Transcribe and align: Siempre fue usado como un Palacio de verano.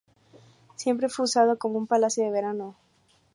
Siempre 0.77 1.09
fue 1.09 1.25
usado 1.25 1.59
como 1.59 1.77
un 1.77 1.85
Palacio 1.85 2.23
de 2.23 2.31
verano. 2.31 2.75